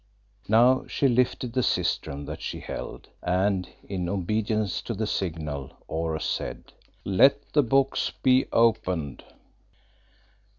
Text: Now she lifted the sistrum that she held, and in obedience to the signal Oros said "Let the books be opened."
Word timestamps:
Now 0.47 0.85
she 0.87 1.07
lifted 1.07 1.53
the 1.53 1.61
sistrum 1.61 2.25
that 2.25 2.41
she 2.41 2.59
held, 2.59 3.09
and 3.21 3.69
in 3.87 4.09
obedience 4.09 4.81
to 4.81 4.95
the 4.95 5.05
signal 5.05 5.73
Oros 5.87 6.25
said 6.25 6.73
"Let 7.05 7.53
the 7.53 7.61
books 7.61 8.11
be 8.23 8.47
opened." 8.51 9.23